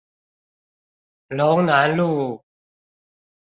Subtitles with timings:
[1.27, 2.43] 龍南路